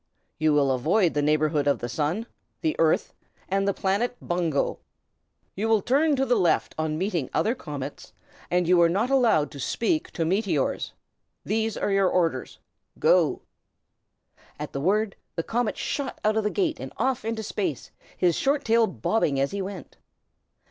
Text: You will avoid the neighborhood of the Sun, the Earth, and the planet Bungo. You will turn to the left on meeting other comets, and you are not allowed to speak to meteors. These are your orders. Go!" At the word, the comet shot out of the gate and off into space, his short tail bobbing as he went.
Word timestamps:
You 0.39 0.51
will 0.53 0.71
avoid 0.71 1.13
the 1.13 1.21
neighborhood 1.21 1.67
of 1.67 1.77
the 1.77 1.87
Sun, 1.87 2.25
the 2.61 2.75
Earth, 2.79 3.13
and 3.47 3.67
the 3.67 3.73
planet 3.75 4.17
Bungo. 4.19 4.79
You 5.53 5.69
will 5.69 5.83
turn 5.83 6.15
to 6.15 6.25
the 6.25 6.33
left 6.35 6.73
on 6.75 6.97
meeting 6.97 7.29
other 7.35 7.53
comets, 7.53 8.11
and 8.49 8.67
you 8.67 8.81
are 8.81 8.89
not 8.89 9.11
allowed 9.11 9.51
to 9.51 9.59
speak 9.59 10.09
to 10.13 10.25
meteors. 10.25 10.93
These 11.45 11.77
are 11.77 11.91
your 11.91 12.09
orders. 12.09 12.57
Go!" 12.97 13.43
At 14.57 14.73
the 14.73 14.81
word, 14.81 15.15
the 15.35 15.43
comet 15.43 15.77
shot 15.77 16.19
out 16.23 16.35
of 16.35 16.45
the 16.45 16.49
gate 16.49 16.79
and 16.79 16.91
off 16.97 17.23
into 17.23 17.43
space, 17.43 17.91
his 18.17 18.35
short 18.35 18.65
tail 18.65 18.87
bobbing 18.87 19.39
as 19.39 19.51
he 19.51 19.61
went. 19.61 19.97